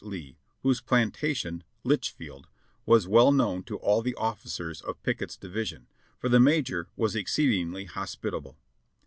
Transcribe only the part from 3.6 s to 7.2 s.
to all the officers of Pickett's division, for the Major was